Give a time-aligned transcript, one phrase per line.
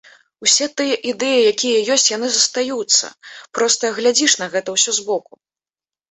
[0.45, 3.09] Усе тыя ідэі, якія ёсць, яны застаюцца,
[3.59, 5.33] проста глядзіш на гэта ўсё збоку.